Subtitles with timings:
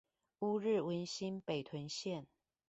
[0.39, 2.25] 烏日文心北屯線